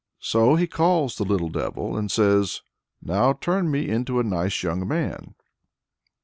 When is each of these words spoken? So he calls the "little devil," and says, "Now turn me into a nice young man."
So 0.17 0.55
he 0.55 0.65
calls 0.65 1.15
the 1.17 1.23
"little 1.23 1.49
devil," 1.49 1.95
and 1.95 2.09
says, 2.09 2.63
"Now 3.03 3.33
turn 3.33 3.69
me 3.69 3.87
into 3.87 4.19
a 4.19 4.23
nice 4.23 4.63
young 4.63 4.87
man." 4.87 5.35